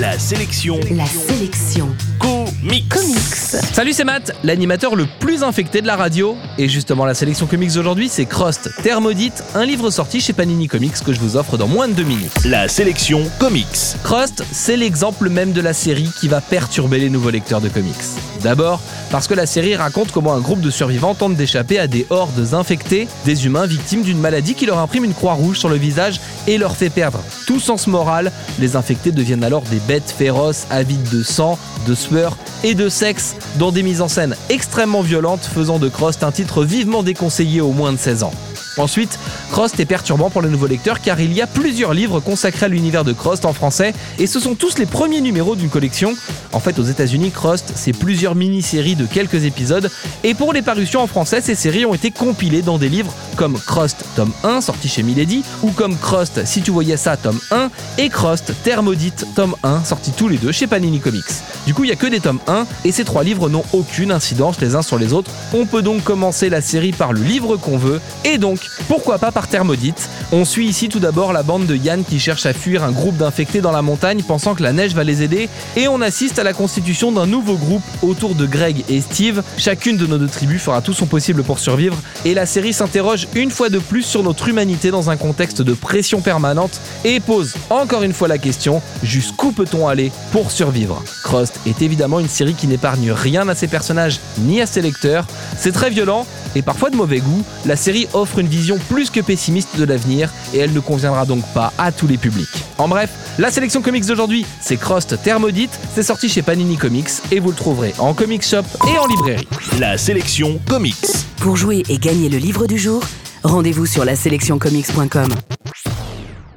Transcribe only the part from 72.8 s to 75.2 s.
un groupe d'infectés dans la montagne pensant que la neige va